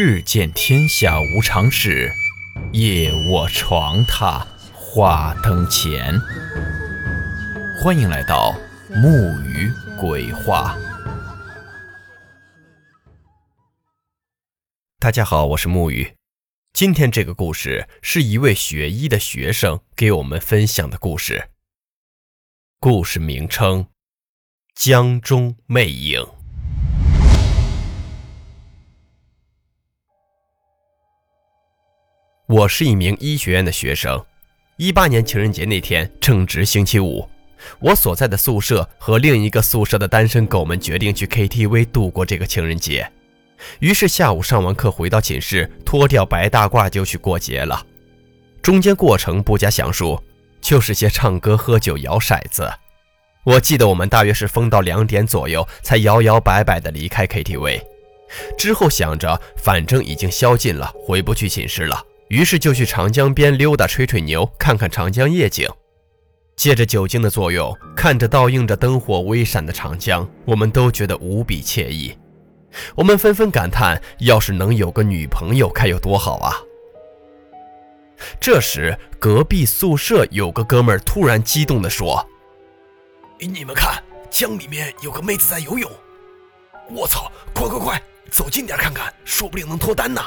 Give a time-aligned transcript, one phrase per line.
[0.00, 2.12] 日见天下无常事，
[2.72, 6.16] 夜卧床榻话灯前。
[7.82, 8.54] 欢迎来到
[8.90, 9.08] 木
[9.40, 9.68] 鱼
[10.00, 10.78] 鬼话。
[15.00, 16.14] 大家好，我是木鱼。
[16.72, 21.50] 今天这个故事是一位学医的学生给我们分享的故事。
[22.78, 23.88] 故事名称：
[24.76, 26.37] 江中魅影。
[32.48, 34.24] 我是一名医学院的学生。
[34.78, 37.28] 一八年情人节那天正值星期五，
[37.78, 43.06] 我所在的宿舍和另一个宿舍的单身狗们决定去 KTV 度过这个情人节。
[43.80, 47.84] 于是下午上完课回到寝室，脱掉白大褂就去过节了。
[48.62, 50.18] 中间过程不加详述，
[50.62, 52.66] 就是些唱歌、喝酒、摇骰子。
[53.44, 57.82] 我记得我们大约是疯到两点左右才摇摇摆摆地离开 KTV。
[58.56, 62.02] 之后想着反正已经宵禁了，回不去寝室了。
[62.28, 65.68] 于是就去长江边溜达、吹吹牛，看看长江夜景。
[66.56, 72.16] 借着酒精的作用，看着倒映着灯火微闪的长江，我们都觉得无比惬意。
[72.94, 76.56] 我们纷纷感叹：要是能有个女朋友，该有多好啊！
[78.40, 82.28] 这时，隔壁宿舍有个哥们儿突然激动地说
[83.38, 85.90] ：“你们看，江里面有个妹子在游泳！
[86.90, 90.20] 我操，快快快，走近点看看，说不定能脱单呢！”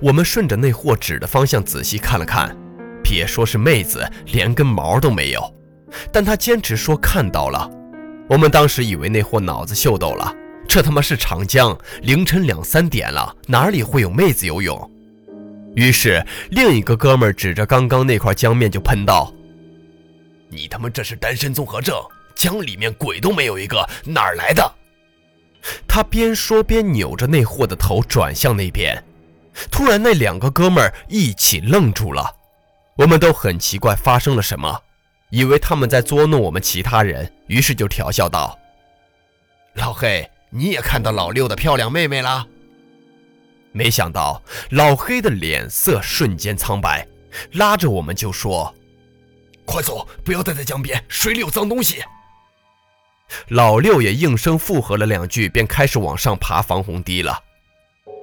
[0.00, 2.56] 我们顺着那货指的方向仔细看了看，
[3.02, 5.54] 别说是妹子，连根毛都没有。
[6.12, 7.70] 但他坚持说看到了。
[8.28, 10.34] 我们当时以为那货脑子秀逗了，
[10.68, 14.90] 这他妈是长江，凌晨两三点了，哪里会有妹子游泳？
[15.74, 19.32] 于是另一个哥们指着刚刚那块江面就喷道
[20.48, 21.96] ：“你他妈这是单身综合症，
[22.34, 24.72] 江里面鬼都没有一个，哪儿来的？”
[25.86, 29.02] 他边说边扭着那货的头转向那边。
[29.70, 32.36] 突然，那两个哥们儿一起愣住了，
[32.96, 34.82] 我们都很奇怪发生了什么，
[35.30, 38.58] 以为他们在捉弄我们其他人，于是就调笑道
[39.74, 42.46] ：“老黑，你也看到老六的漂亮妹妹了？”
[43.72, 47.06] 没想到老黑的脸色瞬间苍白，
[47.52, 48.74] 拉着我们就说
[49.64, 52.02] ：“快走，不要待在江边，水里有脏东西。”
[53.48, 57.42] 老六也应声附和了两句，便开始往上爬防洪堤了。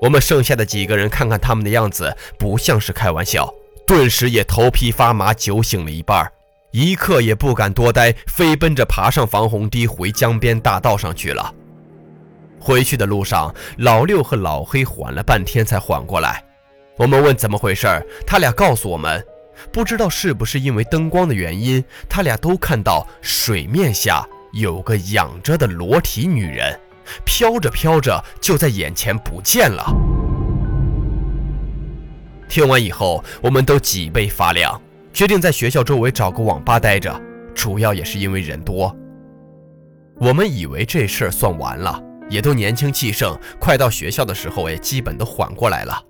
[0.02, 3.54] 我们剩下的几个人看看他们的样子，不像是开玩笑，
[3.86, 6.32] 顿时也头皮发麻，酒醒了一半，
[6.72, 11.54] 一刻也不敢多待，飞奔着爬上防洪堤，回江边大道上去了。
[12.60, 16.44] 回去的路上，老六和老黑缓了半天才缓过来。
[16.98, 17.88] 我们问怎么回事，
[18.28, 19.26] 他俩告诉我们，
[19.72, 26.78] 不知道是不是因为灯光的原因，他俩都看到水面下有个仰着的裸体女人。
[27.25, 29.86] 飘着飘着，就在眼前不见了。
[32.47, 34.81] 听完以后，我们都脊背发凉，
[35.14, 37.22] 决定在学校周围找个网吧待着。
[37.53, 38.96] 主要也是因为人多。
[40.16, 46.02] 我们以为这事儿算完了，也都年轻气盛，快到学校的时候也基本都缓过来了。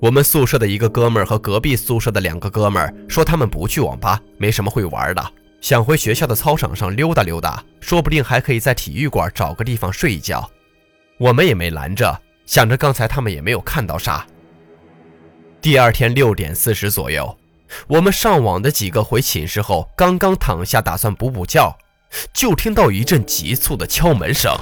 [0.00, 5.32] 我们宿舍的一个哥们儿和隔壁宿舍的两个哥们儿说，他们不去网吧，没什么会玩的。
[5.60, 10.48] 想回学校的操场上溜达溜达，说不定还可以在体育馆找个地方睡一觉。
[11.18, 14.24] 我们也没拦着，想着刚才他们也没有看到啥。
[15.60, 17.36] 第二天六点四十左右，
[17.88, 21.76] 我们上网的几个回寝室后，刚刚躺下打算补补觉，
[22.32, 24.56] 就听到一阵急促的敲门声。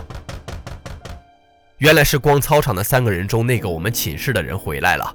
[1.78, 5.14] 原来是光操场的三个人中那个我们寝室的人回来了。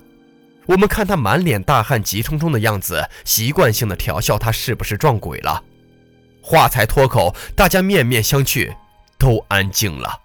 [0.67, 5.63] 我们看他满脸大汗、急冲冲的样子，习惯性的调笑他是不是撞鬼了。
[6.41, 8.73] 话才脱口，大家面面相觑，
[9.17, 10.19] 都安静了。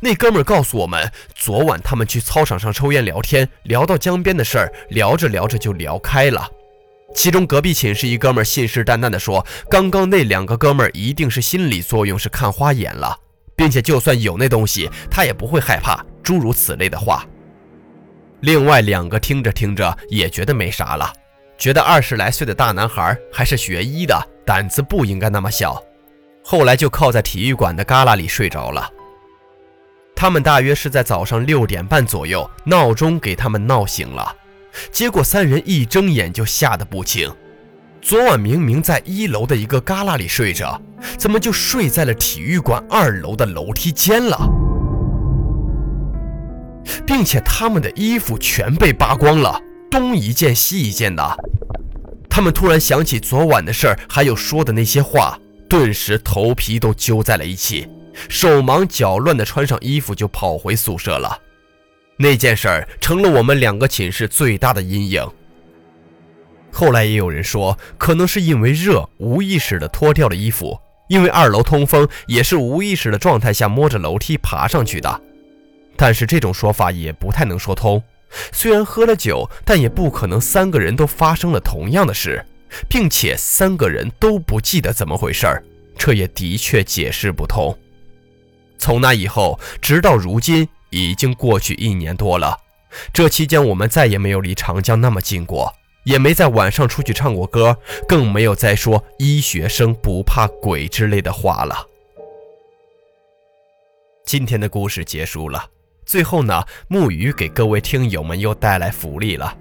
[0.00, 6.48] 那哥们告诉我们，昨晚他们去操场上抽烟聊天，聊到江边的事儿，聊着聊着就聊开了。
[7.14, 13.18] 其中隔壁寝室一哥们信誓旦旦地说，刚刚那两个哥们一定是心理作用，是看花眼了，
[13.54, 16.04] 并且就算有那东西，他也不会害怕。
[16.22, 17.24] 诸如此类的话。
[18.40, 21.12] 另外两个听着听着也觉得没啥了，
[21.56, 24.18] 觉得二十来岁的大男孩还是学医的。
[24.46, 25.82] 胆子不应该那么小，
[26.44, 28.88] 后来就靠在体育馆的旮旯里睡着了。
[30.14, 34.34] 他们大约是在早上六点半左右，闹钟给他们闹醒了。
[34.92, 37.28] 结果三人一睁眼就吓得不轻。
[38.00, 40.80] 昨晚明明在一楼的一个旮旯里睡着，
[41.18, 44.38] 怎么就睡在了体育馆二楼的楼梯间了？
[47.04, 49.60] 并且他们的衣服全被扒光了，
[49.90, 51.36] 东一件西一件的。
[52.36, 55.40] 他们突然想起昨晚的事儿，还有说的那些话，
[55.70, 57.88] 顿时头皮都揪在了一起，
[58.28, 61.40] 手忙脚乱地穿上衣服就跑回宿舍了。
[62.18, 65.26] 那件事儿成了我们两个寝室最大的阴影。
[66.70, 70.78] 后来也有人说，可能是因为热，无意识的脱掉了衣服；
[71.08, 75.22] 因为二楼通风，也是无意识的状态下摸着楼梯爬上去的。
[75.96, 78.02] 但是这种说法也不太能说通。
[78.52, 82.44] 虽然喝了酒，但也不可能三个人都发生了同样的事，
[82.88, 85.64] 并且三个人都不记得怎么回事儿，
[85.96, 87.76] 这也的确解释不通。
[88.78, 92.58] 从那以后，直到如今，已经过去一年多了。
[93.12, 95.72] 这期间，我们再也没有离长江那么近过，
[96.04, 101.86] 也没在晚上出去唱过歌，更没有再说“医学生不怕鬼”之类的话了。
[104.24, 105.70] 今天的故事结束了。
[106.06, 109.54] 最后呢，木鱼给各位听友们又带来福利了，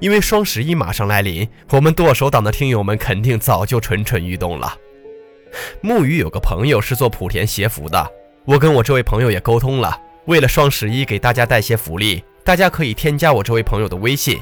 [0.00, 4.76] 因为双十一马上来临，我们剁手党的听友们肯定早就蠢蠢欲动了。
[5.80, 8.10] 木鱼有个朋友是做莆田鞋服的，
[8.44, 14.40] 我跟我这位朋友也沟通了，为了双十一给大家带些福利，大家可以添加我这位朋友的微信。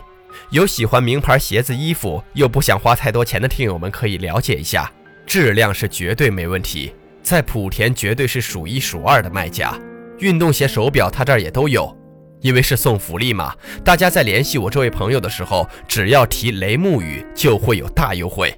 [0.48, 4.90] 有喜欢名牌鞋子、衣服又不想花太多钱的听友们可以了解一下，
[5.26, 9.78] 质量是绝对没问题，在莆田绝对是数一数二的卖家。
[10.22, 11.94] 运动鞋、手表，他这儿也都有，
[12.40, 13.54] 因为是送福利嘛。
[13.84, 18.56] 大家在联系我这位朋友的时候，只要提雷木雨，就会有大优惠。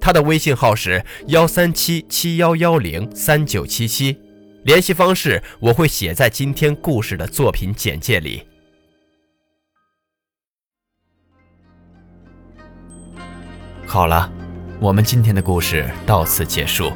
[0.00, 4.18] 他的微信号是幺三七七幺幺零三九七七，
[4.64, 8.42] 联系方式我会写在今天故事的作品简介里。
[13.84, 14.32] 好了，
[14.80, 16.90] 我们今天的故事到此结束，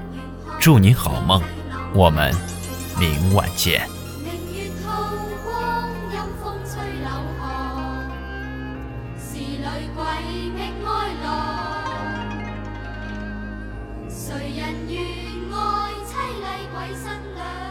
[0.59, 1.43] 祝您好梦，
[1.95, 2.60] 我们。
[3.01, 3.81] 明晚见。
[4.53, 4.69] 月
[5.43, 7.09] 光阴风吹柳
[7.41, 7.41] 巷
[14.11, 15.01] 谁人愿
[16.45, 17.05] 爱鬼新
[17.35, 17.70] 娘？